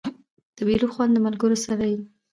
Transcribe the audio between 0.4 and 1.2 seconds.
د مېلو خوند د